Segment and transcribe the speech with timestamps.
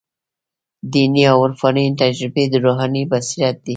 [0.91, 3.69] دیني او عرفاني تجربې د روحاني بصیرت دي.